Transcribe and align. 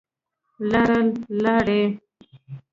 لاړه, 0.71 0.99
لاړې 1.43 1.81